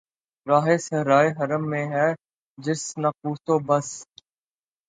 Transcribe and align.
راہِ 0.47 0.77
صحرائے 0.79 1.29
حرم 1.37 1.63
میں 1.69 1.85
ہے 1.93 2.07
جرس‘ 2.57 2.85
ناقوس 3.01 3.41
و 3.53 3.55
بس 3.67 3.87